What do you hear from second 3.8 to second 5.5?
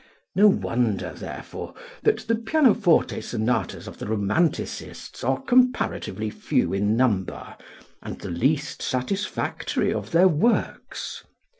of the romanticists are